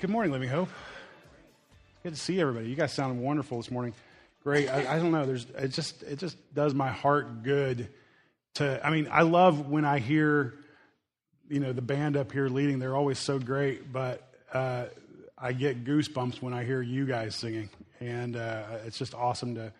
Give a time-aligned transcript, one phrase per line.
[0.00, 0.70] Good morning, Living Hope.
[2.02, 2.70] Good to see everybody.
[2.70, 3.92] You guys sound wonderful this morning.
[4.42, 4.66] Great.
[4.70, 5.26] I, I, don't know.
[5.26, 7.86] There's it just it just does my heart good
[8.54, 8.80] to.
[8.82, 10.54] I mean, I love when I hear,
[11.50, 12.78] you know, the band up here leading.
[12.78, 14.86] They're always so great, but uh,
[15.36, 17.68] I get goosebumps when I hear you guys singing,
[18.00, 19.70] and uh, it's just awesome to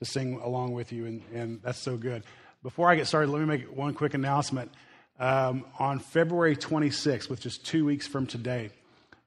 [0.00, 2.24] to sing along with you, and and that's so good.
[2.64, 4.72] Before I get started, let me make one quick announcement.
[5.20, 8.70] Um, on February 26th, which is two weeks from today,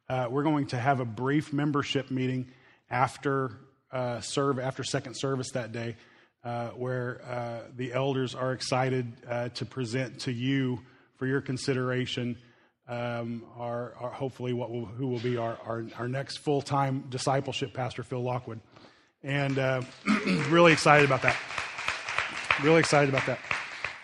[0.10, 2.52] uh, we're going to have a brief membership meeting
[2.90, 3.60] after
[3.92, 5.96] uh, serve after second service that day,
[6.44, 10.80] uh, where uh, the elders are excited uh, to present to you
[11.18, 12.38] for your consideration.
[12.86, 17.74] Um, our, our, hopefully what will, who will be our, our, our next full-time discipleship
[17.74, 18.60] pastor phil lockwood.
[19.24, 19.84] And uh,
[20.50, 21.38] really excited about that.
[22.62, 23.40] Really excited about that.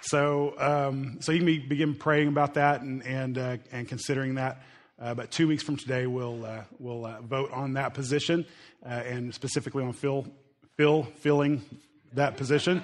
[0.02, 4.62] So um, so you can be, begin praying about that and and, and considering that
[5.02, 8.46] uh, but two weeks from today, we'll, uh, we'll uh, vote on that position
[8.86, 10.28] uh, and specifically on Phil,
[10.76, 11.62] Phil filling
[12.14, 12.84] that position.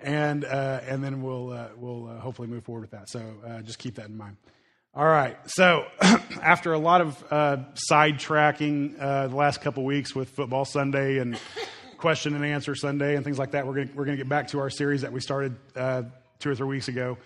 [0.00, 3.08] And, uh, and then we'll, uh, we'll hopefully move forward with that.
[3.08, 3.22] So
[3.64, 4.36] just keep that in mind.
[4.94, 5.38] All right.
[5.46, 5.86] So
[6.42, 7.28] after a lot of
[7.90, 11.38] sidetracking the last couple weeks with Football Sunday and
[11.96, 14.48] question and answer Sunday and things like that, we're going we're going to get back
[14.48, 17.16] to our series that we started two or three weeks ago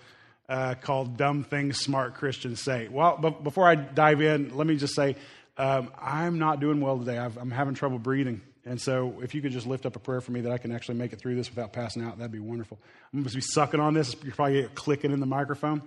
[0.49, 2.87] uh, called Dumb Things Smart Christians Say.
[2.87, 5.15] Well, but before I dive in, let me just say
[5.57, 7.17] um, I'm not doing well today.
[7.17, 8.41] i am having trouble breathing.
[8.65, 10.71] And so if you could just lift up a prayer for me that I can
[10.71, 12.77] actually make it through this without passing out, that'd be wonderful.
[13.13, 14.15] I'm going to be sucking on this.
[14.23, 15.81] You're probably clicking in the microphone.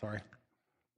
[0.00, 0.20] Sorry.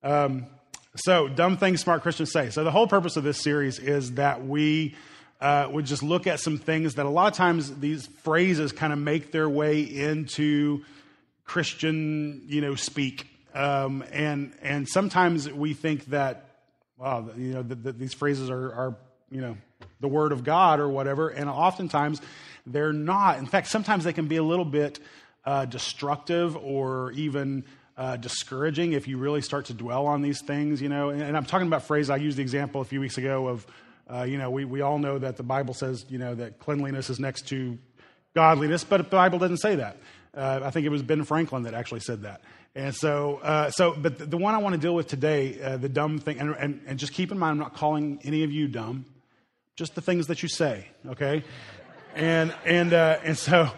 [0.02, 0.46] Um,
[0.94, 2.50] so, dumb things smart Christians say.
[2.50, 4.94] So, the whole purpose of this series is that we
[5.40, 8.92] uh, would just look at some things that a lot of times these phrases kind
[8.92, 10.84] of make their way into
[11.48, 13.26] Christian, you know, speak.
[13.54, 16.50] Um, and and sometimes we think that,
[16.98, 18.96] wow, you know, that these phrases are, are,
[19.30, 19.56] you know,
[19.98, 21.30] the word of God or whatever.
[21.30, 22.20] And oftentimes
[22.66, 23.38] they're not.
[23.38, 25.00] In fact, sometimes they can be a little bit
[25.46, 27.64] uh, destructive or even
[27.96, 31.08] uh, discouraging if you really start to dwell on these things, you know.
[31.08, 32.10] And, and I'm talking about phrases.
[32.10, 33.66] I used the example a few weeks ago of,
[34.12, 37.08] uh, you know, we, we all know that the Bible says, you know, that cleanliness
[37.08, 37.78] is next to
[38.34, 39.96] godliness, but the Bible doesn't say that.
[40.34, 42.42] Uh, I think it was Ben Franklin that actually said that.
[42.74, 45.76] And so, uh, so but the, the, one I want to deal with today, uh,
[45.78, 48.52] the dumb thing, and, and, and, just keep in mind, I'm not calling any of
[48.52, 49.04] you dumb,
[49.74, 51.42] just the things that you say, okay?
[52.14, 53.70] And, and, uh, and so,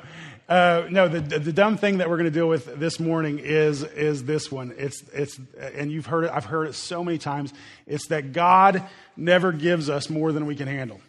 [0.49, 3.85] uh, no, the, the dumb thing that we're going to deal with this morning is,
[3.85, 4.75] is this one.
[4.77, 7.55] It's, it's, and you've heard it, I've heard it so many times.
[7.87, 8.83] It's that God
[9.17, 11.01] never gives us more than we can handle.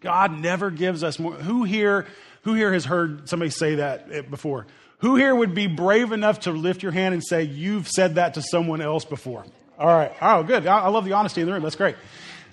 [0.00, 1.34] God never gives us more.
[1.34, 2.06] Who here
[2.42, 4.66] who here has heard somebody say that before?
[4.98, 8.34] Who here would be brave enough to lift your hand and say, You've said that
[8.34, 9.44] to someone else before?
[9.78, 10.12] All right.
[10.20, 10.66] Oh, good.
[10.66, 11.62] I love the honesty in the room.
[11.62, 11.96] That's great.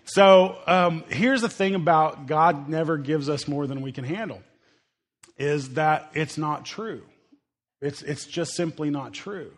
[0.06, 4.41] So um, here's the thing about God never gives us more than we can handle
[5.38, 7.01] is that it's not true.
[7.81, 9.51] It's, it's just simply not true.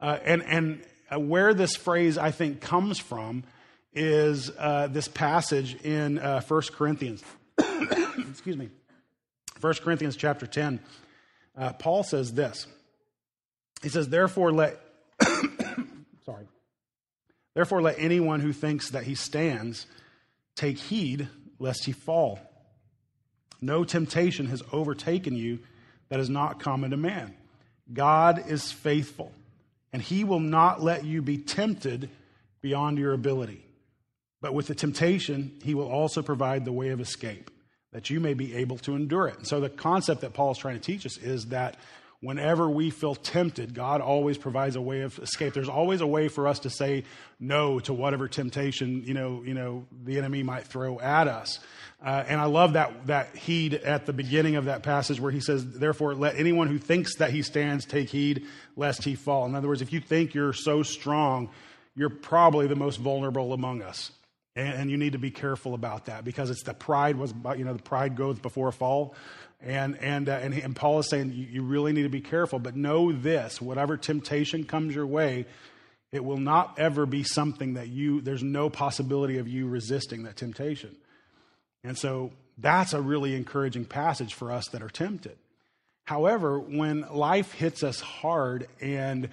[0.00, 3.42] Uh, and and uh, where this phrase, I think, comes from
[3.92, 7.22] is uh, this passage in uh, 1 Corinthians.
[8.30, 8.68] Excuse me.
[9.60, 10.80] 1 Corinthians chapter 10,
[11.56, 12.66] uh, Paul says this.
[13.82, 14.78] He says, Therefore, let,
[16.24, 16.46] sorry,
[17.54, 19.86] therefore, let anyone who thinks that he stands
[20.54, 22.40] take heed lest he fall.
[23.60, 25.58] No temptation has overtaken you
[26.08, 27.34] that is not common to man.
[27.92, 29.32] God is faithful,
[29.92, 32.10] and he will not let you be tempted
[32.60, 33.64] beyond your ability.
[34.40, 37.50] But with the temptation, he will also provide the way of escape
[37.98, 39.36] that you may be able to endure it.
[39.38, 41.76] And so the concept that Paul is trying to teach us is that
[42.20, 45.52] whenever we feel tempted, God always provides a way of escape.
[45.52, 47.02] There's always a way for us to say
[47.40, 51.58] no to whatever temptation, you know, you know, the enemy might throw at us.
[52.00, 55.40] Uh, and I love that, that heed at the beginning of that passage where he
[55.40, 58.46] says, therefore, let anyone who thinks that he stands take heed
[58.76, 59.44] lest he fall.
[59.46, 61.50] In other words, if you think you're so strong,
[61.96, 64.12] you're probably the most vulnerable among us.
[64.58, 67.74] And, you need to be careful about that because it's the pride was, you know,
[67.74, 69.14] the pride goes before a fall.
[69.60, 72.58] And, and, uh, and, and, Paul is saying you, you really need to be careful,
[72.58, 75.46] but know this whatever temptation comes your way,
[76.10, 80.36] it will not ever be something that you, there's no possibility of you resisting that
[80.36, 80.96] temptation.
[81.84, 85.36] And so that's a really encouraging passage for us that are tempted.
[86.04, 89.28] However, when life hits us hard and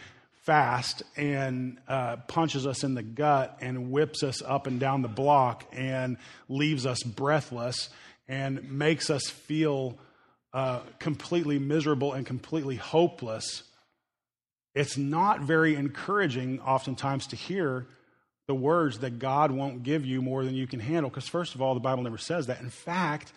[0.46, 5.08] fast and uh, punches us in the gut and whips us up and down the
[5.08, 7.90] block and leaves us breathless
[8.28, 9.98] and makes us feel
[10.54, 13.64] uh, completely miserable and completely hopeless,
[14.74, 17.88] it's not very encouraging oftentimes to hear
[18.48, 21.10] the words that God won't give you more than you can handle.
[21.10, 22.62] Because, first of all, the Bible never says that.
[22.62, 23.34] In fact,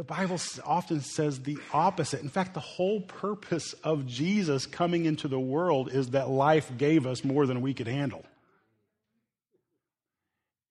[0.00, 2.22] the Bible often says the opposite.
[2.22, 7.06] In fact, the whole purpose of Jesus coming into the world is that life gave
[7.06, 8.24] us more than we could handle.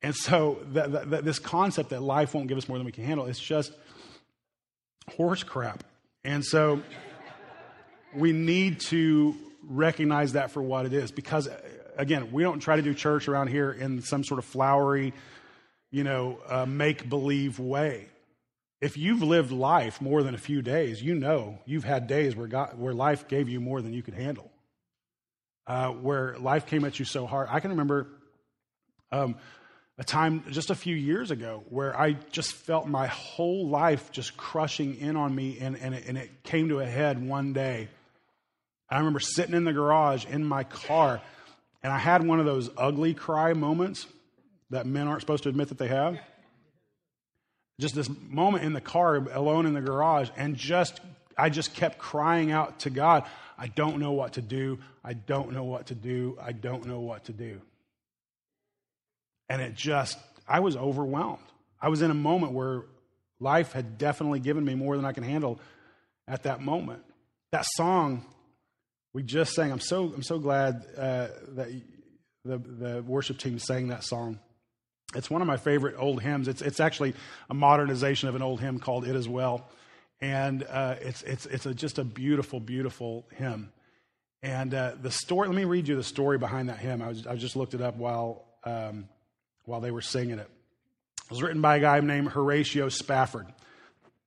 [0.01, 3.03] And so, that, that, this concept that life won't give us more than we can
[3.03, 3.71] handle, it's just
[5.15, 5.83] horse crap.
[6.23, 6.81] And so,
[8.15, 11.47] we need to recognize that for what it is because
[11.97, 15.13] again, we don't try to do church around here in some sort of flowery,
[15.91, 18.07] you know, uh, make believe way.
[18.81, 22.47] If you've lived life more than a few days, you know you've had days where,
[22.47, 24.49] God, where life gave you more than you could handle,
[25.67, 27.49] uh, where life came at you so hard.
[27.51, 28.07] I can remember
[29.11, 29.35] um,
[29.97, 34.37] a time just a few years ago where I just felt my whole life just
[34.37, 37.89] crushing in on me, and, and, it, and it came to a head one day.
[38.89, 41.21] I remember sitting in the garage in my car
[41.83, 44.07] and I had one of those ugly cry moments
[44.69, 46.19] that men aren't supposed to admit that they have.
[47.79, 50.99] Just this moment in the car, alone in the garage, and just
[51.37, 53.23] I just kept crying out to God,
[53.57, 54.79] I don't know what to do.
[55.03, 56.37] I don't know what to do.
[56.41, 57.61] I don't know what to do.
[59.47, 60.17] And it just,
[60.47, 61.43] I was overwhelmed.
[61.81, 62.83] I was in a moment where
[63.39, 65.59] life had definitely given me more than I can handle
[66.27, 67.01] at that moment.
[67.51, 68.25] That song
[69.13, 69.71] we just sang.
[69.71, 71.69] I'm so I'm so glad uh, that
[72.45, 74.39] the the worship team sang that song.
[75.15, 76.47] It's one of my favorite old hymns.
[76.47, 77.15] It's it's actually
[77.49, 79.67] a modernization of an old hymn called "It Is Well,"
[80.21, 83.71] and uh, it's it's it's a, just a beautiful beautiful hymn.
[84.43, 85.47] And uh, the story.
[85.47, 87.01] Let me read you the story behind that hymn.
[87.01, 89.09] I was I just looked it up while um,
[89.65, 90.49] while they were singing it.
[91.25, 93.47] It was written by a guy named Horatio Spafford.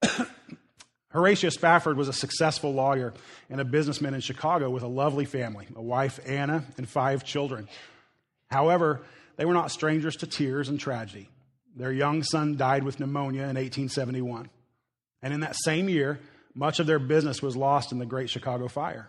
[1.11, 3.12] Horatio Spafford was a successful lawyer
[3.50, 7.69] and a businessman in Chicago with a lovely family, a wife, Anna, and five children.
[8.50, 9.02] However,
[9.37, 11.29] they were not strangers to tears and tragedy.
[11.76, 14.50] Their young son died with pneumonia in 1871.
[15.23, 16.20] And in that same year,
[16.55, 19.08] much of their business was lost in the Great Chicago Fire.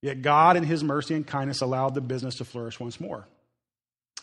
[0.00, 3.26] Yet God, in His mercy and kindness, allowed the business to flourish once more.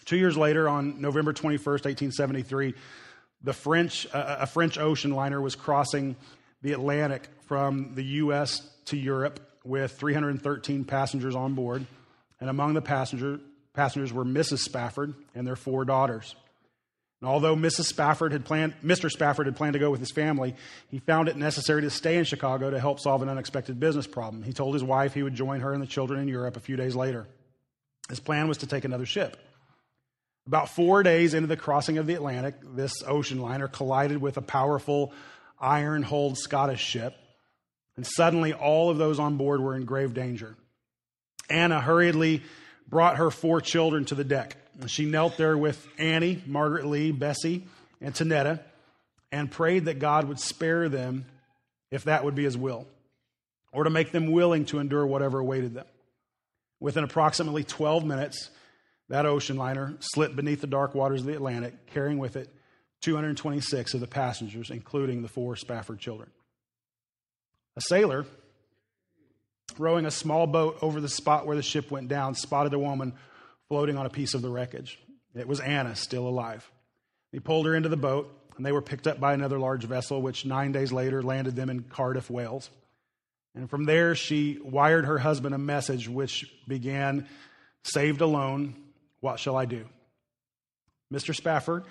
[0.05, 2.73] Two years later, on November 21st, 1873,
[3.41, 6.15] the French, uh, a French ocean liner was crossing
[6.61, 8.67] the Atlantic from the U.S.
[8.85, 11.85] to Europe with 313 passengers on board.
[12.39, 13.39] And among the passenger,
[13.75, 14.59] passengers were Mrs.
[14.59, 16.35] Spafford and their four daughters.
[17.21, 17.85] And although Mrs.
[17.85, 19.09] Spafford had planned, Mr.
[19.09, 20.55] Spafford had planned to go with his family,
[20.89, 24.43] he found it necessary to stay in Chicago to help solve an unexpected business problem.
[24.43, 26.75] He told his wife he would join her and the children in Europe a few
[26.75, 27.25] days later.
[28.09, 29.37] His plan was to take another ship.
[30.47, 34.41] About four days into the crossing of the Atlantic, this ocean liner collided with a
[34.41, 35.11] powerful
[35.59, 37.15] iron hulled Scottish ship,
[37.95, 40.55] and suddenly all of those on board were in grave danger.
[41.49, 42.43] Anna hurriedly
[42.87, 44.57] brought her four children to the deck.
[44.87, 47.65] She knelt there with Annie, Margaret Lee, Bessie,
[48.01, 48.61] and Tanetta,
[49.31, 51.25] and prayed that God would spare them
[51.91, 52.87] if that would be his will,
[53.71, 55.85] or to make them willing to endure whatever awaited them.
[56.79, 58.49] Within approximately 12 minutes,
[59.09, 62.49] that ocean liner slipped beneath the dark waters of the Atlantic, carrying with it
[63.01, 66.29] 226 of the passengers, including the four Spafford children.
[67.77, 68.25] A sailor
[69.77, 73.13] rowing a small boat over the spot where the ship went down spotted a woman
[73.67, 74.99] floating on a piece of the wreckage.
[75.35, 76.69] It was Anna, still alive.
[77.31, 80.21] He pulled her into the boat, and they were picked up by another large vessel,
[80.21, 82.69] which nine days later landed them in Cardiff, Wales.
[83.53, 87.27] And from there, she wired her husband a message which began
[87.83, 88.75] Saved alone,
[89.19, 89.85] what shall I do?
[91.13, 91.35] Mr.
[91.35, 91.85] Spafford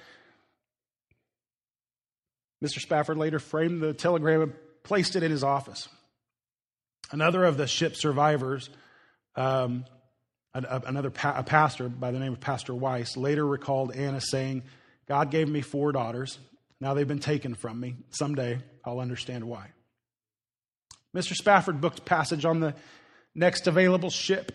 [2.64, 2.81] Mr.
[2.81, 5.88] Spafford later framed the telegram and placed it in his office.
[7.11, 8.70] Another of the ship survivors,
[9.37, 9.84] um,
[10.54, 14.62] another pa- a pastor by the name of Pastor Weiss, later recalled Anna saying,
[15.06, 16.38] God gave me four daughters.
[16.80, 17.96] Now they've been taken from me.
[18.11, 19.68] Someday I'll understand why.
[21.14, 21.34] Mr.
[21.34, 22.75] Spafford booked passage on the
[23.34, 24.52] next available ship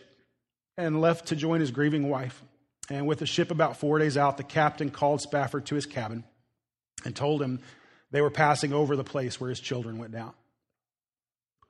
[0.78, 2.42] and left to join his grieving wife.
[2.90, 6.24] And with the ship about four days out, the captain called Spafford to his cabin
[7.06, 7.60] and told him
[8.12, 10.34] they were passing over the place where his children went down.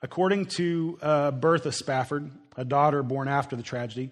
[0.01, 4.11] According to uh, Bertha Spafford, a daughter born after the tragedy,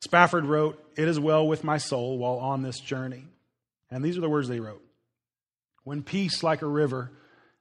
[0.00, 3.24] Spafford wrote, It is well with my soul while on this journey.
[3.90, 4.82] And these are the words they wrote
[5.84, 7.12] When peace like a river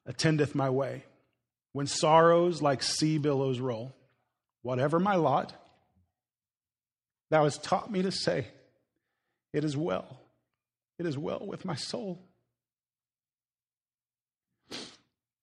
[0.06, 1.06] attendeth my way,
[1.72, 3.94] when sorrows like sea billows roll,
[4.64, 5.54] whatever my lot,
[7.30, 8.48] thou hast taught me to say,
[9.54, 10.20] It is well,
[10.98, 12.20] it is well with my soul.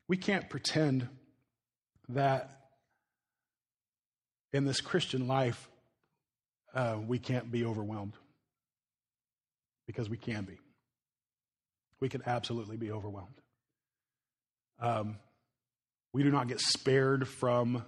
[0.08, 1.08] We can't pretend
[2.14, 2.50] that
[4.52, 5.68] in this Christian life
[6.74, 8.14] uh, we can't be overwhelmed.
[9.86, 10.58] because we can be.
[12.00, 13.40] We can absolutely be overwhelmed.
[14.80, 15.16] Um,
[16.12, 17.84] we do not get spared from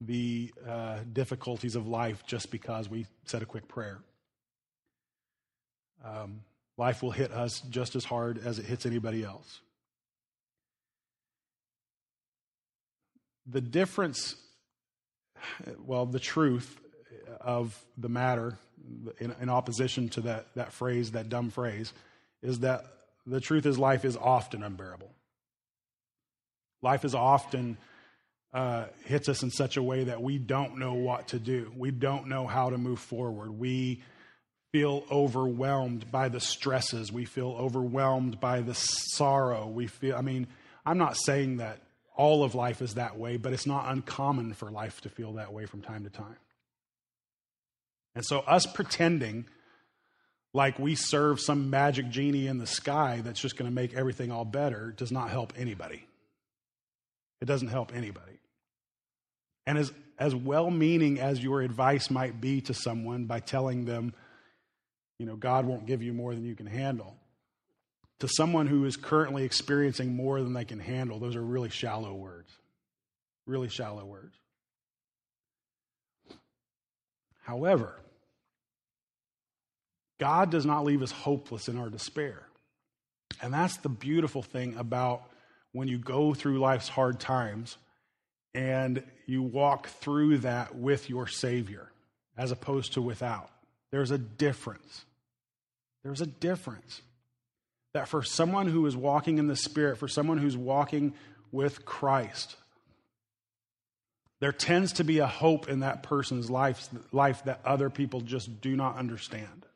[0.00, 3.98] the uh, difficulties of life just because we said a quick prayer.
[6.04, 6.42] Um,
[6.76, 9.60] life will hit us just as hard as it hits anybody else.
[13.46, 14.36] The difference,
[15.84, 16.78] well, the truth
[17.40, 18.58] of the matter,
[19.18, 21.92] in, in opposition to that, that phrase, that dumb phrase,
[22.42, 22.84] is that
[23.26, 25.10] the truth is life is often unbearable.
[26.82, 27.76] Life is often
[28.52, 31.72] uh, hits us in such a way that we don't know what to do.
[31.76, 33.50] We don't know how to move forward.
[33.58, 34.02] We
[34.72, 37.10] feel overwhelmed by the stresses.
[37.10, 39.66] We feel overwhelmed by the sorrow.
[39.66, 40.48] We feel, I mean,
[40.84, 41.78] I'm not saying that
[42.16, 45.52] all of life is that way, but it's not uncommon for life to feel that
[45.52, 46.36] way from time to time.
[48.14, 49.46] And so, us pretending
[50.54, 54.30] like we serve some magic genie in the sky that's just going to make everything
[54.30, 56.06] all better does not help anybody.
[57.40, 58.38] It doesn't help anybody.
[59.66, 64.12] And as, as well meaning as your advice might be to someone by telling them,
[65.18, 67.16] you know, God won't give you more than you can handle,
[68.22, 72.14] to someone who is currently experiencing more than they can handle, those are really shallow
[72.14, 72.48] words.
[73.46, 74.36] Really shallow words.
[77.42, 77.96] However,
[80.20, 82.46] God does not leave us hopeless in our despair.
[83.42, 85.24] And that's the beautiful thing about
[85.72, 87.76] when you go through life's hard times
[88.54, 91.90] and you walk through that with your Savior
[92.38, 93.50] as opposed to without.
[93.90, 95.06] There's a difference.
[96.04, 97.02] There's a difference.
[97.94, 101.14] That for someone who is walking in the Spirit, for someone who's walking
[101.50, 102.56] with Christ,
[104.40, 108.60] there tends to be a hope in that person's life, life that other people just
[108.60, 109.66] do not understand.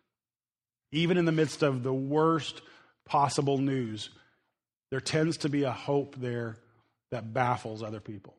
[0.93, 2.63] Even in the midst of the worst
[3.05, 4.11] possible news,
[4.91, 6.57] there tends to be a hope there
[7.11, 8.35] that baffles other people.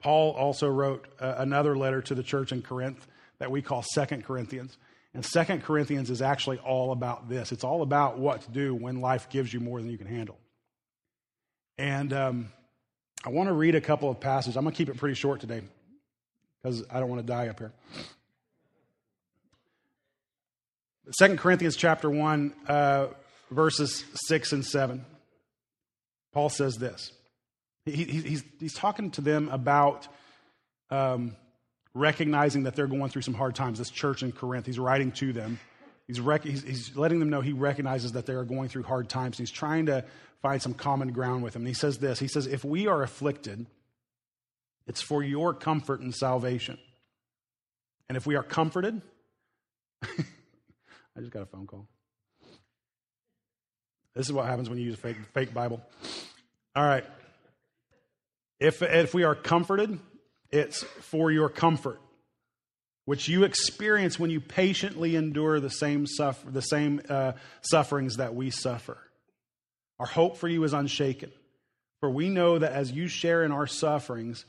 [0.00, 3.06] Paul also wrote uh, another letter to the church in Corinth
[3.38, 4.76] that we call Second Corinthians.
[5.14, 7.50] And Second Corinthians is actually all about this.
[7.50, 10.38] It's all about what to do when life gives you more than you can handle.
[11.78, 12.52] And um,
[13.24, 14.56] I want to read a couple of passages.
[14.56, 15.62] I'm going to keep it pretty short today
[16.62, 17.72] because I don't want to die up here.
[21.18, 23.06] Second Corinthians chapter 1, uh,
[23.50, 25.04] verses 6 and 7.
[26.32, 27.12] Paul says this.
[27.84, 30.06] He, he's, he's talking to them about
[30.90, 31.34] um,
[31.94, 33.78] recognizing that they're going through some hard times.
[33.78, 35.58] This church in Corinth, he's writing to them.
[36.06, 39.08] He's, rec- he's, he's letting them know he recognizes that they are going through hard
[39.08, 39.38] times.
[39.38, 40.04] He's trying to
[40.42, 41.62] find some common ground with them.
[41.62, 43.66] And he says this He says, If we are afflicted,
[44.86, 46.78] it's for your comfort and salvation.
[48.08, 49.00] And if we are comforted,
[50.02, 51.86] I just got a phone call.
[54.14, 55.80] This is what happens when you use a fake, fake Bible.
[56.74, 57.04] All right.
[58.58, 59.98] If, if we are comforted,
[60.52, 62.00] it's for your comfort,
[63.04, 68.34] which you experience when you patiently endure the same, suffer, the same uh, sufferings that
[68.34, 68.98] we suffer.
[69.98, 71.30] Our hope for you is unshaken,
[72.00, 74.44] for we know that as you share in our sufferings,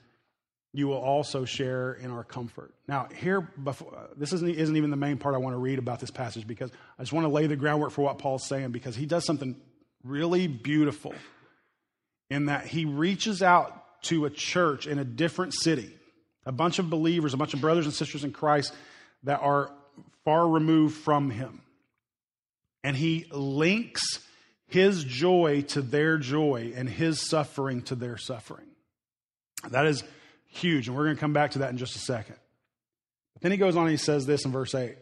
[0.74, 2.74] you will also share in our comfort.
[2.88, 5.80] Now, here, before, uh, this isn't, isn't even the main part I want to read
[5.80, 8.72] about this passage because I just want to lay the groundwork for what Paul's saying
[8.72, 9.60] because he does something
[10.04, 11.14] really beautiful
[12.30, 15.94] in that he reaches out to a church in a different city,
[16.46, 18.74] a bunch of believers, a bunch of brothers and sisters in Christ
[19.24, 19.72] that are
[20.26, 21.62] far removed from him.
[22.84, 24.02] And he links
[24.68, 28.68] his joy to their joy and his suffering to their suffering.
[29.70, 30.04] That is
[30.48, 30.88] huge.
[30.88, 32.38] And we're going to come back to that in just a second.
[33.34, 34.96] But then he goes on and he says this in verse 8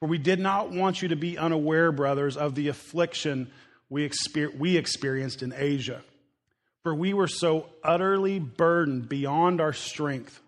[0.00, 3.50] For we did not want you to be unaware, brothers, of the affliction
[3.88, 6.02] we, exper- we experienced in Asia.
[6.84, 10.40] For we were so utterly burdened beyond our strength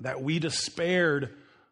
[0.00, 1.30] that we despaired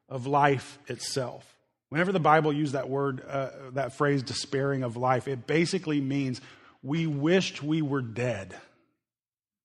[0.08, 1.44] of life itself.
[1.88, 6.40] Whenever the Bible used that word, uh, that phrase, despairing of life, it basically means
[6.82, 8.56] we wished we were dead.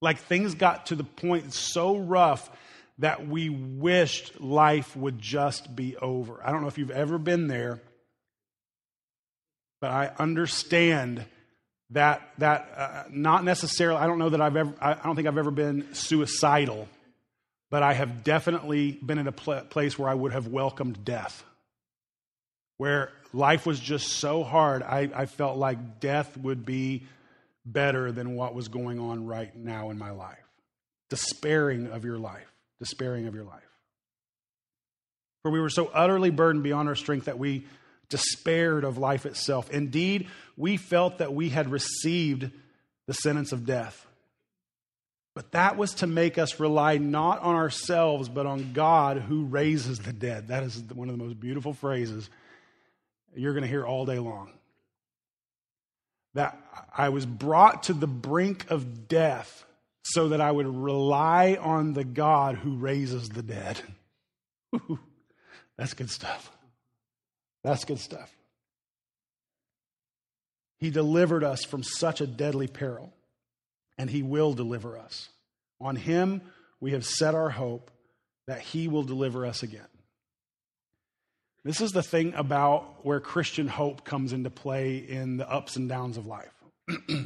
[0.01, 2.49] Like things got to the point so rough
[2.97, 6.41] that we wished life would just be over.
[6.43, 7.81] I don't know if you've ever been there,
[9.79, 11.23] but I understand
[11.91, 13.99] that that uh, not necessarily.
[13.99, 14.73] I don't know that I've ever.
[14.81, 16.87] I don't think I've ever been suicidal,
[17.69, 21.43] but I have definitely been in a pl- place where I would have welcomed death,
[22.77, 24.83] where life was just so hard.
[24.83, 27.03] I, I felt like death would be
[27.65, 30.37] better than what was going on right now in my life.
[31.09, 33.61] Despairing of your life, despairing of your life.
[35.43, 37.65] For we were so utterly burdened beyond our strength that we
[38.09, 39.69] despaired of life itself.
[39.69, 42.49] Indeed, we felt that we had received
[43.05, 44.05] the sentence of death.
[45.33, 49.99] But that was to make us rely not on ourselves, but on God who raises
[49.99, 50.47] the dead.
[50.47, 52.29] That is one of the most beautiful phrases
[53.35, 54.51] you're going to hear all day long.
[56.33, 56.59] That
[56.95, 59.65] I was brought to the brink of death
[60.01, 63.79] so that I would rely on the God who raises the dead.
[65.77, 66.51] That's good stuff.
[67.63, 68.33] That's good stuff.
[70.79, 73.11] He delivered us from such a deadly peril,
[73.97, 75.29] and He will deliver us.
[75.81, 76.41] On Him
[76.79, 77.91] we have set our hope
[78.45, 79.87] that He will deliver us again.
[81.63, 85.89] This is the thing about where Christian hope comes into play in the ups and
[85.89, 86.53] downs of life.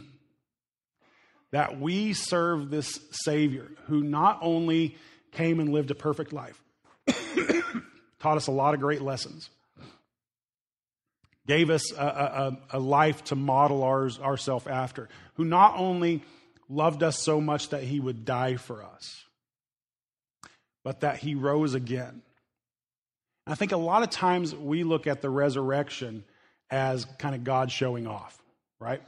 [1.51, 4.97] that we serve this Savior who not only
[5.31, 6.61] came and lived a perfect life,
[8.19, 9.49] taught us a lot of great lessons,
[11.47, 12.05] gave us a,
[12.71, 16.23] a, a life to model ours, ourselves after, who not only
[16.69, 19.25] loved us so much that he would die for us,
[20.83, 22.21] but that he rose again.
[23.47, 26.23] I think a lot of times we look at the resurrection
[26.69, 28.41] as kind of God showing off,
[28.79, 29.01] right?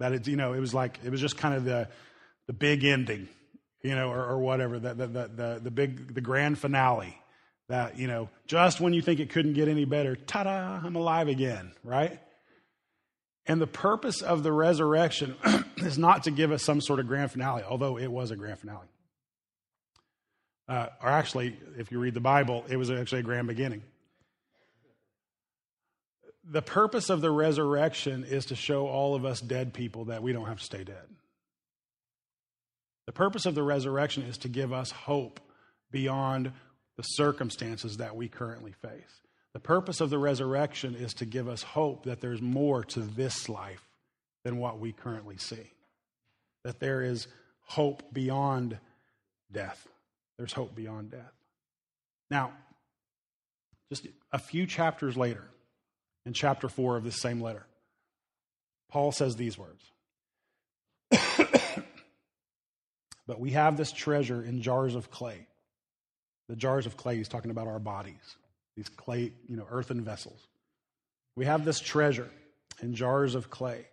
[0.00, 1.88] That it's, you know, it was like, it was just kind of the,
[2.46, 3.28] the big ending,
[3.82, 7.16] you know, or, or whatever, the, the, the, the, big, the grand finale
[7.68, 10.96] that, you know, just when you think it couldn't get any better, ta da, I'm
[10.96, 12.20] alive again, right?
[13.46, 15.36] And the purpose of the resurrection
[15.76, 18.58] is not to give us some sort of grand finale, although it was a grand
[18.58, 18.86] finale.
[20.68, 23.82] Uh, or actually, if you read the Bible, it was actually a grand beginning.
[26.48, 30.32] The purpose of the resurrection is to show all of us dead people that we
[30.32, 31.04] don't have to stay dead.
[33.06, 35.38] The purpose of the resurrection is to give us hope
[35.92, 36.52] beyond
[36.96, 39.20] the circumstances that we currently face.
[39.52, 43.48] The purpose of the resurrection is to give us hope that there's more to this
[43.48, 43.88] life
[44.44, 45.72] than what we currently see,
[46.64, 47.26] that there is
[47.62, 48.78] hope beyond
[49.50, 49.88] death.
[50.38, 51.32] There's hope beyond death.
[52.30, 52.52] Now,
[53.88, 55.44] just a few chapters later,
[56.26, 57.66] in chapter 4 of this same letter,
[58.90, 59.84] Paul says these words
[63.26, 65.46] But we have this treasure in jars of clay
[66.48, 68.36] the jars of clay, he's talking about our bodies,
[68.76, 70.46] these clay, you know, earthen vessels.
[71.34, 72.30] We have this treasure
[72.80, 73.86] in jars of clay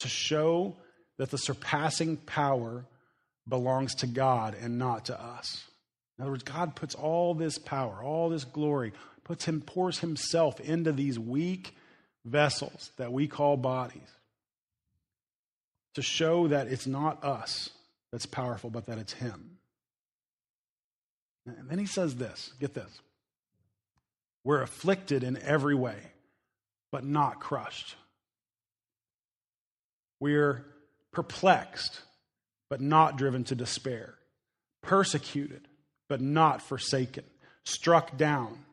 [0.00, 0.76] to show
[1.18, 2.84] that the surpassing power
[3.48, 5.64] belongs to God and not to us.
[6.18, 8.92] In other words, God puts all this power, all this glory,
[9.24, 11.74] puts him, pours himself into these weak
[12.24, 14.08] vessels that we call bodies
[15.94, 17.70] to show that it's not us
[18.12, 19.58] that's powerful, but that it's him.
[21.58, 22.90] And then he says this get this.
[24.44, 25.98] We're afflicted in every way,
[26.90, 27.96] but not crushed.
[30.18, 30.64] We're
[31.12, 32.00] perplexed,
[32.68, 34.14] but not driven to despair.
[34.82, 35.66] Persecuted,
[36.08, 37.24] but not forsaken.
[37.64, 38.64] Struck down,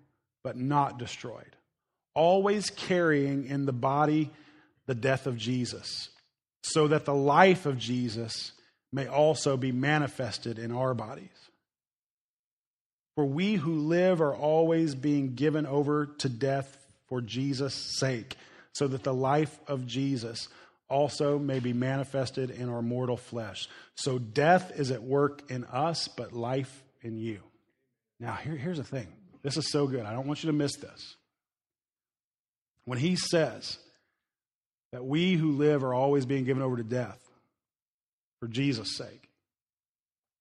[0.43, 1.55] but not destroyed.
[2.13, 4.31] Always carrying in the body
[4.85, 6.09] the death of Jesus,
[6.61, 8.53] so that the life of Jesus
[8.91, 11.46] may also be manifested in our bodies.
[13.17, 16.77] For we who live are always being given over to death
[17.07, 18.37] for Jesus' sake,
[18.73, 20.49] so that the life of Jesus
[20.87, 23.67] also may be manifested in our mortal flesh.
[23.95, 27.39] So death is at work in us, but life in you.
[28.19, 29.07] Now, here, here's the thing
[29.41, 30.05] this is so good.
[30.05, 31.15] I don't want you to miss this.
[32.85, 33.79] When he says
[34.91, 37.19] that we who live are always being given over to death
[38.39, 39.26] for Jesus' sake,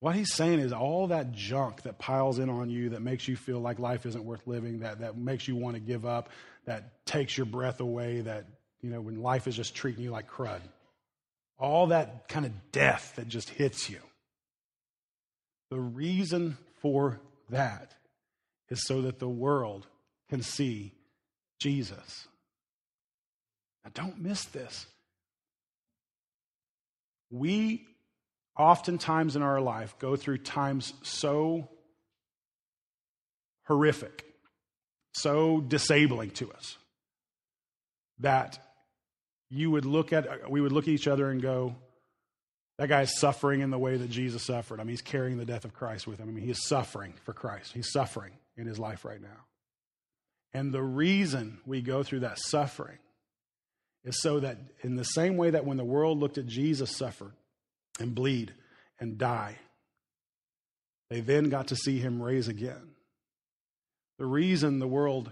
[0.00, 3.37] what he's saying is all that junk that piles in on you that makes you
[3.37, 6.28] feel like life isn't worth living, that, that makes you want to give up,
[6.66, 8.46] that takes your breath away, that,
[8.82, 10.61] you know, when life is just treating you like crud.
[11.59, 14.00] All that kind of death that just hits you.
[15.70, 17.94] The reason for that
[18.68, 19.87] is so that the world
[20.28, 20.92] can see
[21.59, 22.28] Jesus.
[23.85, 24.87] Now, don't miss this.
[27.30, 27.87] We
[28.59, 31.69] oftentimes in our life go through times so
[33.64, 34.25] horrific,
[35.12, 36.79] so disabling to us
[38.21, 38.59] that
[39.51, 41.75] you would look at we would look at each other and go
[42.79, 44.81] that guy is suffering in the way that Jesus suffered.
[44.81, 46.29] I mean, he's carrying the death of Christ with him.
[46.29, 47.73] I mean, he is suffering for Christ.
[47.73, 49.47] He's suffering in his life right now.
[50.53, 52.99] And the reason we go through that suffering
[54.05, 57.33] is so that, in the same way that when the world looked at Jesus suffer,
[57.98, 58.52] and bleed
[59.00, 59.56] and die.
[61.11, 62.94] They then got to see him raise again.
[64.18, 65.30] The reason the world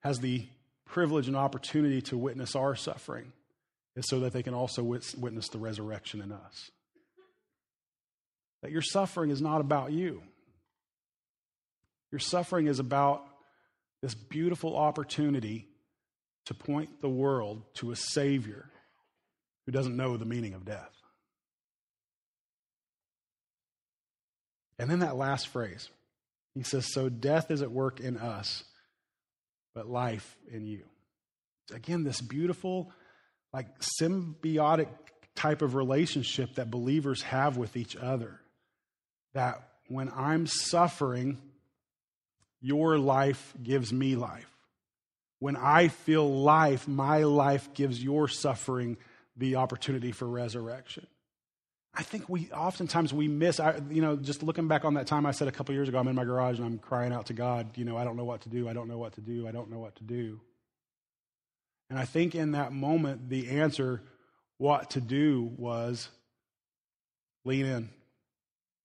[0.00, 0.46] has the
[0.86, 3.32] privilege and opportunity to witness our suffering
[3.96, 6.70] is so that they can also witness the resurrection in us.
[8.62, 10.22] That your suffering is not about you.
[12.12, 13.24] Your suffering is about
[14.02, 15.68] this beautiful opportunity
[16.46, 18.70] to point the world to a Savior
[19.66, 20.99] who doesn't know the meaning of death.
[24.80, 25.90] And then that last phrase,
[26.54, 28.64] he says, So death is at work in us,
[29.74, 30.84] but life in you.
[31.70, 32.90] Again, this beautiful,
[33.52, 33.66] like
[34.00, 34.88] symbiotic
[35.36, 38.40] type of relationship that believers have with each other.
[39.34, 41.36] That when I'm suffering,
[42.62, 44.50] your life gives me life.
[45.40, 48.96] When I feel life, my life gives your suffering
[49.36, 51.06] the opportunity for resurrection.
[51.92, 55.26] I think we oftentimes we miss, I, you know, just looking back on that time
[55.26, 57.32] I said a couple years ago, I'm in my garage and I'm crying out to
[57.32, 59.48] God, you know, I don't know what to do, I don't know what to do,
[59.48, 60.40] I don't know what to do.
[61.88, 64.00] And I think in that moment, the answer,
[64.58, 66.08] what to do, was
[67.44, 67.88] lean in.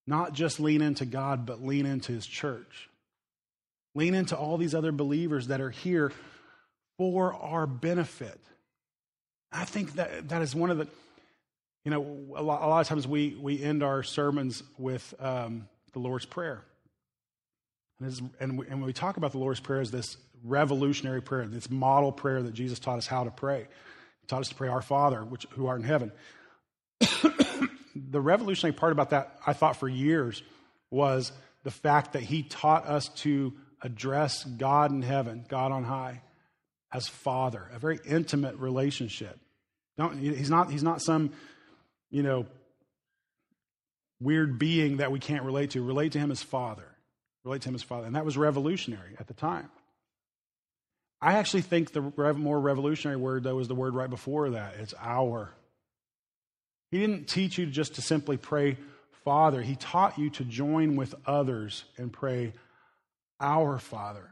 [0.07, 2.89] Not just lean into God, but lean into His church.
[3.93, 6.11] Lean into all these other believers that are here
[6.97, 8.39] for our benefit.
[9.51, 10.87] I think that that is one of the,
[11.85, 12.01] you know,
[12.35, 16.25] a lot, a lot of times we, we end our sermons with um, the Lord's
[16.25, 16.63] Prayer.
[17.99, 21.45] And, and, we, and when we talk about the Lord's Prayer as this revolutionary prayer,
[21.45, 23.67] this model prayer that Jesus taught us how to pray.
[24.21, 26.11] He taught us to pray, Our Father, which, who art in heaven.
[26.99, 30.41] the revolutionary part about that, I thought for years,
[30.89, 31.31] was
[31.63, 36.21] the fact that he taught us to address God in heaven, God on high,
[36.91, 39.39] as Father, a very intimate relationship.
[39.97, 41.31] Don't, he's, not, he's not some,
[42.09, 42.45] you know,
[44.19, 45.83] weird being that we can't relate to.
[45.83, 46.85] Relate to him as Father.
[47.43, 48.07] Relate to him as Father.
[48.07, 49.69] And that was revolutionary at the time.
[51.21, 52.01] I actually think the
[52.33, 54.75] more revolutionary word, though, is the word right before that.
[54.79, 55.53] It's our.
[56.91, 58.77] He didn't teach you just to simply pray,
[59.23, 59.61] Father.
[59.61, 62.53] He taught you to join with others and pray,
[63.39, 64.29] Our Father.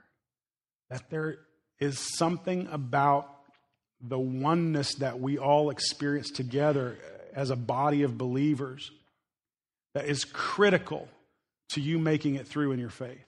[0.89, 1.39] That there
[1.79, 3.29] is something about
[3.99, 6.97] the oneness that we all experience together
[7.33, 8.91] as a body of believers
[9.93, 11.07] that is critical
[11.69, 13.25] to you making it through in your faith.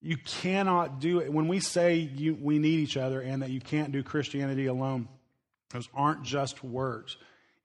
[0.00, 1.32] You cannot do it.
[1.32, 5.08] When we say you, we need each other and that you can't do Christianity alone,
[5.70, 7.16] those aren't just words.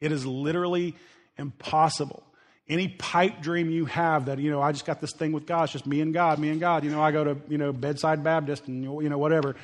[0.01, 0.95] It is literally
[1.37, 2.23] impossible.
[2.67, 5.65] Any pipe dream you have that, you know, I just got this thing with God,
[5.65, 6.83] it's just me and God, me and God.
[6.83, 9.55] You know, I go to, you know, Bedside Baptist and, you know, whatever.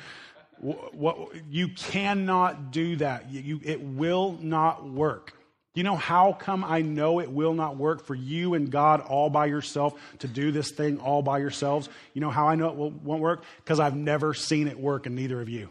[0.60, 3.30] What, you cannot do that.
[3.30, 5.34] You, it will not work.
[5.74, 9.30] You know how come I know it will not work for you and God all
[9.30, 11.88] by yourself to do this thing all by yourselves?
[12.12, 13.44] You know how I know it will, won't work?
[13.58, 15.70] Because I've never seen it work in neither of you.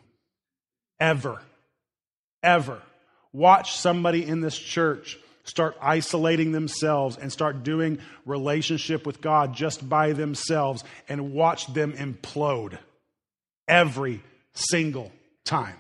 [1.00, 1.42] Ever.
[2.42, 2.82] Ever.
[3.34, 9.88] Watch somebody in this church start isolating themselves and start doing relationship with God just
[9.88, 12.78] by themselves and watch them implode
[13.68, 14.22] every
[14.54, 15.12] single
[15.44, 15.76] time.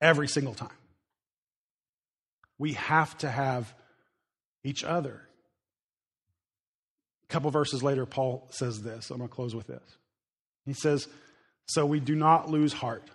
[0.00, 0.75] Every single time.
[2.58, 3.72] We have to have
[4.64, 5.22] each other.
[7.28, 9.10] A couple verses later, Paul says this.
[9.10, 9.82] I'm going to close with this.
[10.64, 11.08] He says,
[11.66, 13.08] So we do not lose heart.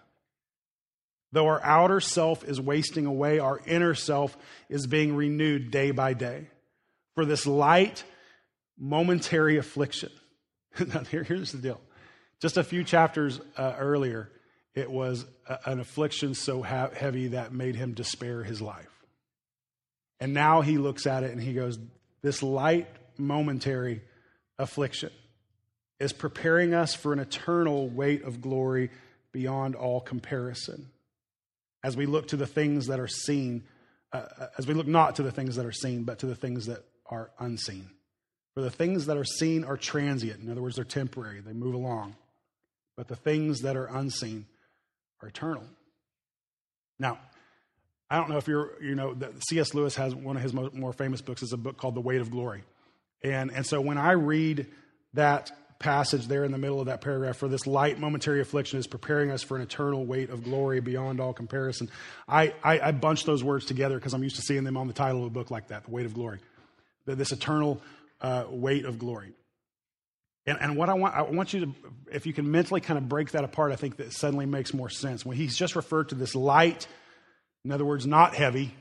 [1.32, 4.38] Though our outer self is wasting away, our inner self
[4.70, 6.50] is being renewed day by day.
[7.16, 8.04] For this light,
[8.78, 10.12] momentary affliction.
[10.94, 11.80] now, here, here's the deal.
[12.42, 14.30] Just a few chapters uh, earlier,
[14.76, 18.91] it was a, an affliction so ha- heavy that made him despair his life.
[20.22, 21.80] And now he looks at it and he goes,
[22.22, 24.02] This light, momentary
[24.58, 25.12] affliction
[26.00, 28.92] is preparing us for an eternal weight of glory
[29.32, 30.90] beyond all comparison.
[31.84, 33.64] As we look to the things that are seen,
[34.14, 36.36] uh, uh, as we look not to the things that are seen, but to the
[36.36, 37.90] things that are unseen.
[38.54, 40.42] For the things that are seen are transient.
[40.42, 42.16] In other words, they're temporary, they move along.
[42.96, 44.46] But the things that are unseen
[45.22, 45.64] are eternal.
[47.00, 47.18] Now,
[48.12, 49.16] I don't know if you're, you know,
[49.50, 49.74] C.S.
[49.74, 52.30] Lewis has one of his more famous books is a book called The Weight of
[52.30, 52.62] Glory.
[53.24, 54.68] And, and so when I read
[55.14, 58.86] that passage there in the middle of that paragraph, for this light momentary affliction is
[58.86, 61.90] preparing us for an eternal weight of glory beyond all comparison,
[62.28, 64.94] I, I, I bunch those words together because I'm used to seeing them on the
[64.94, 66.40] title of a book like that, The Weight of Glory.
[67.06, 67.82] This eternal
[68.20, 69.32] uh, weight of glory.
[70.46, 71.74] And, and what I want, I want you to,
[72.12, 74.90] if you can mentally kind of break that apart, I think that suddenly makes more
[74.90, 75.26] sense.
[75.26, 76.88] When he's just referred to this light
[77.66, 78.74] in other words, not heavy,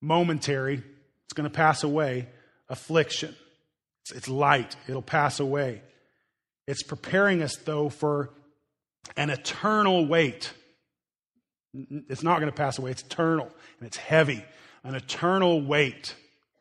[0.00, 0.82] momentary,
[1.24, 2.28] it's going to pass away,
[2.68, 3.34] affliction.
[4.02, 5.82] It's, it's light, it'll pass away.
[6.66, 8.30] It's preparing us, though, for
[9.16, 10.52] an eternal weight
[11.74, 12.90] It's not going to pass away.
[12.90, 14.44] It's eternal and it's heavy.
[14.84, 16.14] An eternal weight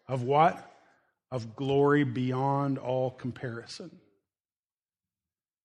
[0.08, 0.66] of what?
[1.32, 3.92] Of glory beyond all comparison.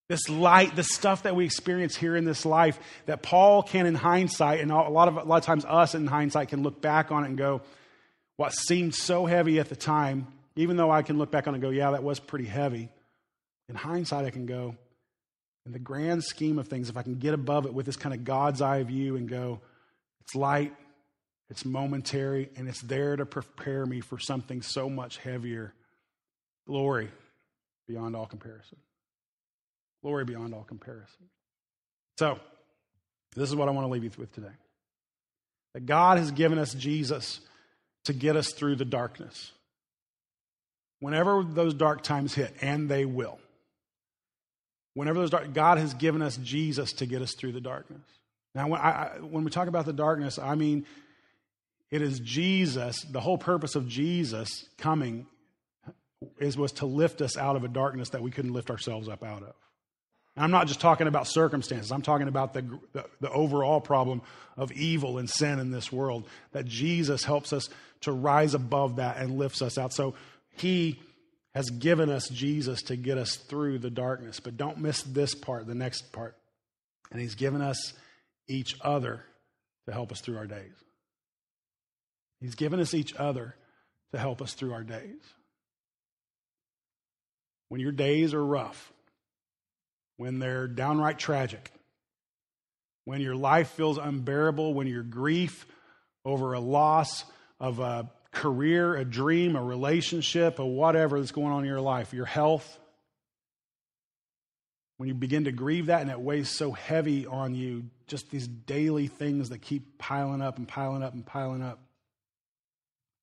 [0.09, 3.97] This light, the stuff that we experience here in this life, that Paul can, in
[3.97, 7.11] hindsight, and a lot of a lot of times us in hindsight can look back
[7.11, 7.63] on it and go,
[8.37, 11.57] what seemed so heavy at the time, even though I can look back on it
[11.57, 12.89] and go, yeah, that was pretty heavy.
[13.69, 14.77] In hindsight, I can go,
[15.65, 18.15] in the grand scheme of things, if I can get above it with this kind
[18.15, 19.61] of God's eye view and go,
[20.21, 20.73] it's light,
[21.51, 25.75] it's momentary, and it's there to prepare me for something so much heavier
[26.67, 27.09] glory
[27.89, 28.79] beyond all comparison.
[30.03, 31.29] Glory beyond all comparison.
[32.19, 32.39] So,
[33.35, 34.55] this is what I want to leave you with today.
[35.75, 37.41] That God has given us Jesus
[38.05, 39.53] to get us through the darkness.
[41.01, 43.39] Whenever those dark times hit, and they will,
[44.95, 48.01] whenever those dark, God has given us Jesus to get us through the darkness.
[48.55, 50.87] Now, when, I, when we talk about the darkness, I mean
[51.91, 53.03] it is Jesus.
[53.03, 55.27] The whole purpose of Jesus coming
[56.39, 59.23] is was to lift us out of a darkness that we couldn't lift ourselves up
[59.23, 59.55] out of.
[60.37, 61.91] And I'm not just talking about circumstances.
[61.91, 64.21] I'm talking about the, the, the overall problem
[64.57, 66.29] of evil and sin in this world.
[66.53, 67.71] That Jesus helps us
[68.03, 69.95] to rise above that and lifts us out.
[69.95, 70.15] So
[70.57, 71.01] He
[71.55, 74.39] has given us Jesus to get us through the darkness.
[74.41, 76.37] But don't miss this part, the next part.
[77.11, 77.95] And He's given us
[78.47, 79.25] each other
[79.87, 80.75] to help us through our days.
[82.41, 83.55] He's given us each other
[84.13, 85.23] to help us through our days.
[87.69, 88.93] When your days are rough,
[90.17, 91.71] when they're downright tragic,
[93.05, 95.67] when your life feels unbearable, when your grief
[96.25, 97.25] over a loss
[97.61, 102.13] of a career, a dream, a relationship, or whatever that's going on in your life,
[102.13, 102.79] your health,
[104.99, 108.47] when you begin to grieve that and it weighs so heavy on you, just these
[108.47, 111.81] daily things that keep piling up and piling up and piling up.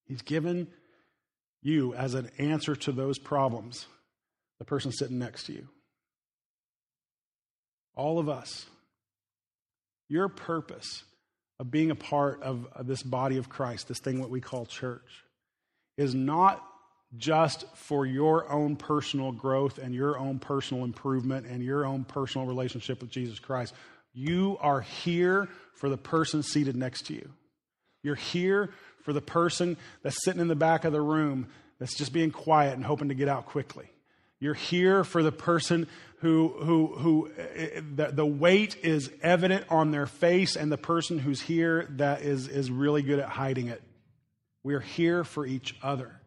[0.06, 0.68] He's given
[1.62, 3.86] you as an answer to those problems
[4.58, 5.68] the person sitting next to you.
[7.96, 8.66] All of us.
[10.08, 11.04] Your purpose
[11.58, 15.24] of being a part of, this body of Christ, this thing what we call church,
[15.96, 16.64] is not
[17.16, 22.46] just for your own personal growth and your own personal improvement and your own personal
[22.46, 23.72] relationship with Jesus Christ.
[24.12, 27.30] You are here for the person seated next to you.
[28.02, 28.70] You're here
[29.02, 32.74] for the person that's sitting in the back of the room that's just being quiet
[32.74, 33.86] and hoping to get out quickly.
[34.40, 37.30] You're here for the person who, who, who
[37.94, 42.48] the, the weight is evident on their face and the person who's here that is,
[42.48, 43.82] is really good at hiding it.
[44.62, 46.20] We are here for each other.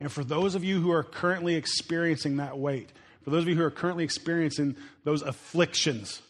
[0.00, 2.90] And for those of you who are currently experiencing that weight,
[3.22, 6.22] for those of you who are currently experiencing those afflictions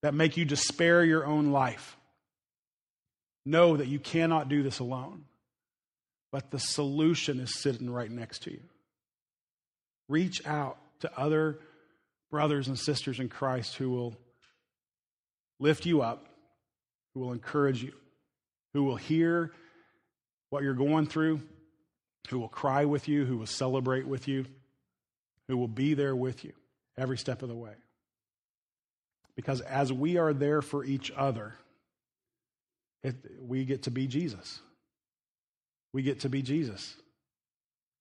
[0.00, 1.96] that make you despair your own life,
[3.44, 5.24] know that you cannot do this alone.
[6.30, 8.60] But the solution is sitting right next to you.
[10.08, 11.58] Reach out to other
[12.30, 14.16] brothers and sisters in Christ who will
[15.60, 16.26] lift you up,
[17.14, 17.92] who will encourage you,
[18.72, 19.52] who will hear
[20.50, 21.40] what you're going through,
[22.28, 24.46] who will cry with you, who will celebrate with you,
[25.48, 26.52] who will be there with you
[26.96, 27.74] every step of the way.
[29.36, 31.54] Because as we are there for each other,
[33.02, 34.60] it, we get to be Jesus.
[35.92, 36.94] We get to be Jesus.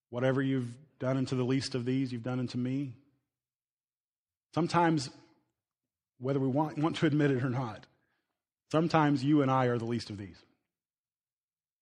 [0.10, 0.70] Whatever you've
[1.02, 2.94] done unto the least of these, you've done unto me.
[4.54, 5.10] Sometimes,
[6.20, 7.88] whether we want, want to admit it or not,
[8.72, 10.38] sometimes you and I are the least of these.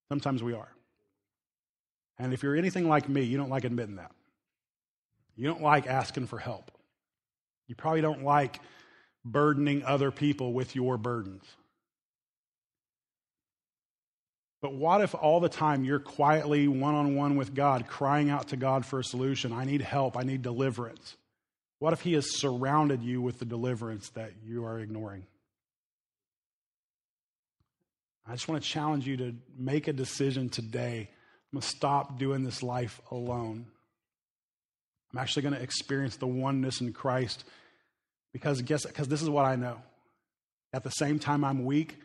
[0.08, 0.72] Sometimes we are.
[2.18, 4.12] And if you're anything like me, you don't like admitting that.
[5.36, 6.70] You don't like asking for help.
[7.68, 8.58] You probably don't like
[9.22, 11.44] burdening other people with your burdens.
[14.62, 18.48] But what if all the time you're quietly one on one with God, crying out
[18.48, 19.52] to God for a solution?
[19.52, 20.16] I need help.
[20.16, 21.16] I need deliverance.
[21.78, 25.26] What if He has surrounded you with the deliverance that you are ignoring?
[28.28, 31.08] I just want to challenge you to make a decision today.
[31.52, 33.66] I'm going to stop doing this life alone.
[35.12, 37.44] I'm actually going to experience the oneness in Christ
[38.32, 39.78] because guess because this is what I know.
[40.72, 41.96] At the same time I'm weak,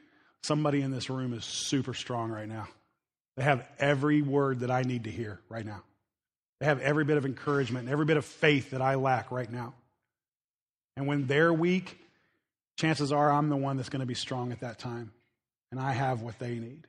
[0.45, 2.67] somebody in this room is super strong right now.
[3.37, 5.83] They have every word that I need to hear right now.
[6.59, 9.51] They have every bit of encouragement and every bit of faith that I lack right
[9.51, 9.73] now.
[10.95, 11.99] And when they're weak,
[12.77, 15.11] chances are I'm the one that's going to be strong at that time.
[15.71, 16.87] And I have what they need.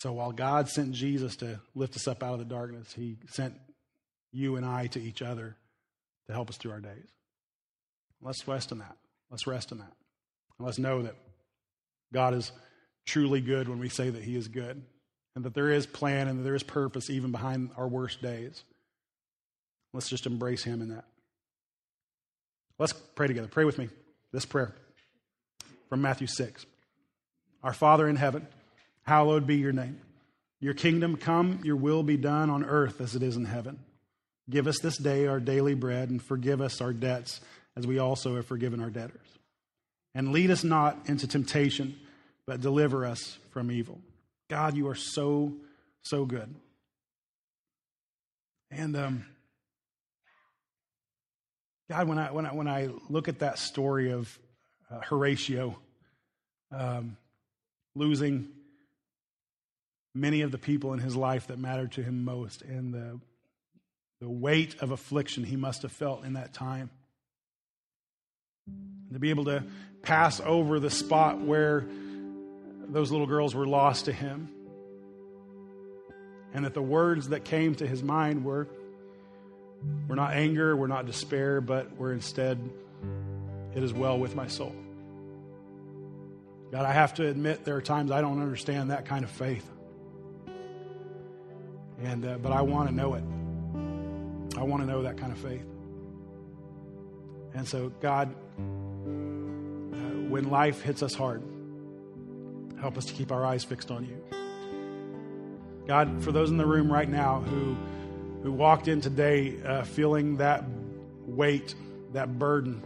[0.00, 3.54] So while God sent Jesus to lift us up out of the darkness, he sent
[4.32, 5.56] you and I to each other
[6.26, 7.08] to help us through our days.
[8.20, 8.96] Let's rest in that.
[9.30, 9.92] Let's rest in that.
[10.58, 11.14] Let's know that
[12.14, 12.52] God is
[13.04, 14.82] truly good when we say that He is good,
[15.34, 18.64] and that there is plan and that there is purpose even behind our worst days.
[19.92, 21.04] Let's just embrace Him in that.
[22.78, 23.48] Let's pray together.
[23.48, 23.88] Pray with me
[24.32, 24.74] this prayer
[25.88, 26.64] from Matthew 6.
[27.62, 28.46] Our Father in heaven,
[29.02, 30.00] hallowed be your name.
[30.60, 33.78] Your kingdom come, your will be done on earth as it is in heaven.
[34.48, 37.40] Give us this day our daily bread and forgive us our debts
[37.76, 39.26] as we also have forgiven our debtors.
[40.14, 41.98] And lead us not into temptation,
[42.46, 44.00] but deliver us from evil.
[44.48, 45.54] God, you are so,
[46.02, 46.54] so good.
[48.70, 49.26] And um,
[51.88, 54.38] God, when I, when, I, when I look at that story of
[54.90, 55.78] uh, Horatio
[56.72, 57.16] um,
[57.94, 58.48] losing
[60.14, 63.20] many of the people in his life that mattered to him most and the,
[64.20, 66.90] the weight of affliction he must have felt in that time
[69.12, 69.62] to be able to
[70.02, 71.84] pass over the spot where
[72.88, 74.48] those little girls were lost to him.
[76.52, 78.68] And that the words that came to his mind were,
[80.08, 82.58] were not anger, were not despair, but were instead,
[83.74, 84.74] it is well with my soul.
[86.70, 89.68] God, I have to admit there are times I don't understand that kind of faith.
[92.02, 93.24] And, uh, but I want to know it.
[94.58, 95.66] I want to know that kind of faith.
[97.54, 98.34] And so, God,
[100.28, 101.42] when life hits us hard,
[102.84, 104.22] help us to keep our eyes fixed on you.
[105.86, 107.74] God, for those in the room right now who,
[108.42, 110.64] who walked in today uh, feeling that
[111.24, 111.74] weight,
[112.12, 112.82] that burden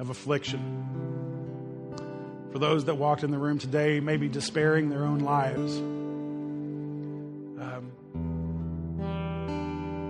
[0.00, 0.82] of affliction,
[2.50, 5.76] for those that walked in the room today, maybe despairing their own lives,
[7.60, 7.92] um,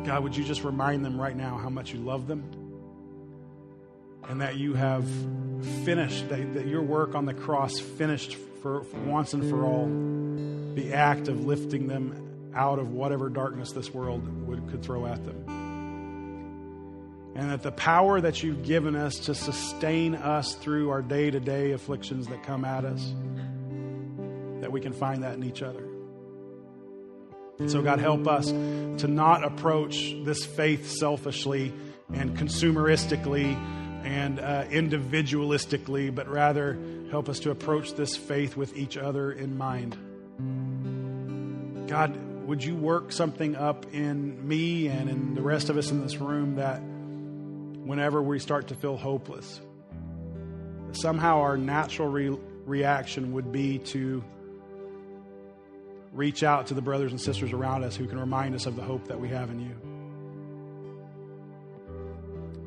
[0.06, 2.62] God, would you just remind them right now how much you love them?
[4.28, 5.08] and that you have
[5.84, 9.86] finished, that, that your work on the cross finished for, for once and for all
[10.74, 15.24] the act of lifting them out of whatever darkness this world would, could throw at
[15.24, 15.44] them.
[17.36, 21.38] And that the power that you've given us to sustain us through our day to
[21.38, 23.14] day afflictions that come at us,
[24.62, 25.84] that we can find that in each other.
[27.60, 31.72] And so, God, help us to not approach this faith selfishly
[32.12, 33.56] and consumeristically
[34.06, 36.78] and uh, individualistically, but rather
[37.10, 39.96] help us to approach this faith with each other in mind.
[41.88, 42.16] God,
[42.46, 46.18] would you work something up in me and in the rest of us in this
[46.18, 49.60] room that whenever we start to feel hopeless,
[50.92, 54.22] somehow our natural re- reaction would be to
[56.12, 58.82] reach out to the brothers and sisters around us who can remind us of the
[58.82, 59.85] hope that we have in you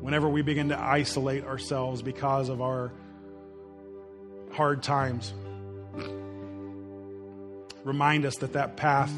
[0.00, 2.92] whenever we begin to isolate ourselves because of our
[4.52, 5.32] hard times,
[7.84, 9.12] remind us that that path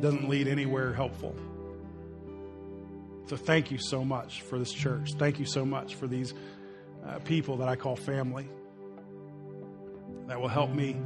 [0.00, 1.34] doesn't lead anywhere helpful.
[3.26, 5.12] So, thank you so much for this church.
[5.14, 6.34] Thank you so much for these
[7.06, 8.48] uh, people that I call family
[10.26, 10.96] that will help me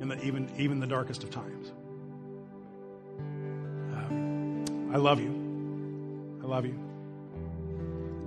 [0.00, 1.72] in the, even, even the darkest of times.
[3.94, 6.40] Um, I love you.
[6.42, 6.91] I love you.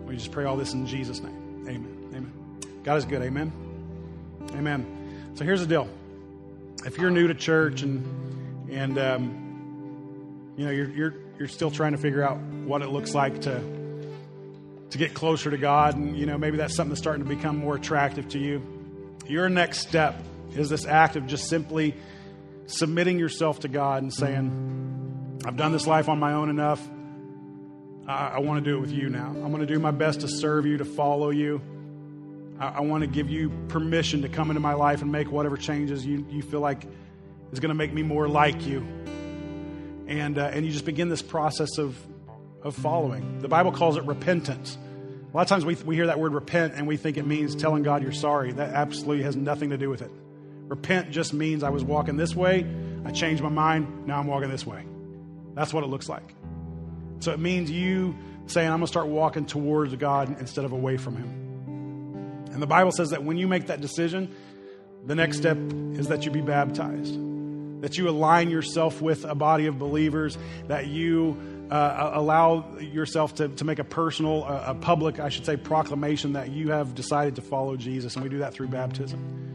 [0.06, 1.66] We just pray all this in Jesus' name.
[1.68, 2.10] Amen.
[2.14, 2.34] Amen.
[2.84, 3.22] God is good.
[3.22, 3.52] Amen.
[4.52, 5.32] Amen.
[5.34, 5.90] So here's the deal.
[6.86, 11.94] If you're new to church and and um, you know you're you're you're still trying
[11.94, 13.62] to figure out what it looks like to
[14.92, 17.58] to get closer to God, and you know maybe that's something that's starting to become
[17.58, 18.62] more attractive to you.
[19.28, 20.22] Your next step
[20.56, 21.96] is this act of just simply
[22.68, 26.88] submitting yourself to God and saying, "I've done this life on my own enough.
[28.08, 29.28] I, I want to do it with you now.
[29.28, 31.62] I'm going to do my best to serve you, to follow you.
[32.60, 35.58] I, I want to give you permission to come into my life and make whatever
[35.58, 36.86] changes you, you feel like
[37.52, 38.86] is going to make me more like you.
[40.08, 41.98] And, uh, and you just begin this process of,
[42.62, 43.40] of following.
[43.40, 44.78] The Bible calls it repentance.
[45.34, 47.56] A lot of times we, we hear that word repent and we think it means
[47.56, 48.52] telling God you're sorry.
[48.54, 50.12] That absolutely has nothing to do with it.
[50.68, 52.66] Repent just means I was walking this way,
[53.04, 54.84] I changed my mind, now I'm walking this way.
[55.54, 56.34] That's what it looks like.
[57.20, 58.16] So it means you
[58.48, 62.46] saying, I'm going to start walking towards God instead of away from Him.
[62.54, 64.34] And the Bible says that when you make that decision,
[65.06, 65.58] the next step
[65.94, 67.14] is that you be baptized,
[67.82, 70.38] that you align yourself with a body of believers,
[70.68, 71.38] that you
[71.70, 76.34] uh, allow yourself to, to make a personal, uh, a public, I should say, proclamation
[76.34, 78.16] that you have decided to follow Jesus.
[78.16, 79.46] And we do that through baptism.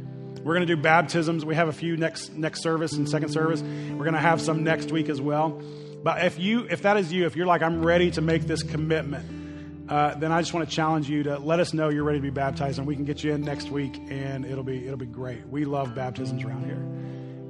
[0.45, 1.45] We're going to do baptisms.
[1.45, 3.63] We have a few next next service and second service.
[3.63, 5.61] We're going to have some next week as well.
[6.03, 8.63] But if you, if that is you, if you're like, I'm ready to make this
[8.63, 12.19] commitment, uh, then I just want to challenge you to let us know you're ready
[12.19, 14.97] to be baptized, and we can get you in next week, and it'll be it'll
[14.97, 15.47] be great.
[15.49, 17.01] We love baptisms around here.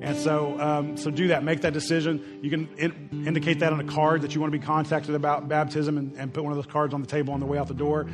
[0.03, 1.45] And so, um, so do that.
[1.45, 2.41] Make that decision.
[2.41, 5.47] You can in, indicate that on a card that you want to be contacted about
[5.49, 7.69] baptism, and, and, put one of those cards on the table on the way out
[7.69, 8.07] the door.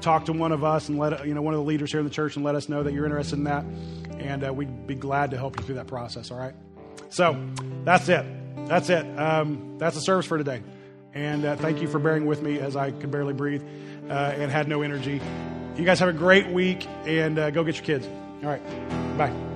[0.00, 2.06] Talk to one of us and let you know one of the leaders here in
[2.06, 3.64] the church and let us know that you're interested in that,
[4.18, 6.32] and uh, we'd be glad to help you through that process.
[6.32, 6.54] All right.
[7.10, 7.40] So
[7.84, 8.26] that's it.
[8.66, 9.18] That's it.
[9.18, 10.62] Um, that's the service for today.
[11.14, 13.62] And uh, thank you for bearing with me as I could barely breathe
[14.08, 15.20] uh, and had no energy.
[15.76, 18.06] You guys have a great week, and uh, go get your kids.
[18.42, 19.16] All right.
[19.16, 19.47] Bye.